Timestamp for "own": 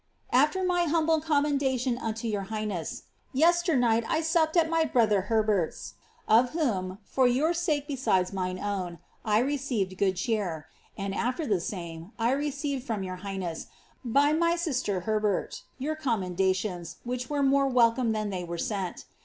8.57-8.97